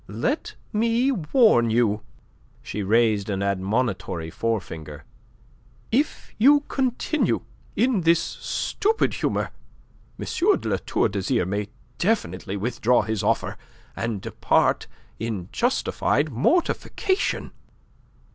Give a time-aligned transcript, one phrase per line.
[0.07, 2.01] Let me warn you."
[2.63, 5.05] She raised an admonitory forefinger.
[5.91, 7.41] "If you continue
[7.75, 9.51] in this stupid humour
[10.17, 10.25] M.
[10.59, 11.69] de La Tour d'Azyr may
[11.99, 13.59] definitely withdraw his offer
[13.95, 14.87] and depart
[15.19, 17.51] in justified mortification."